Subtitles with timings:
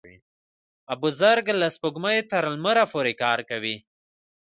[1.01, 3.75] بزګر له سپوږمۍ تر لمر پورې کار کوي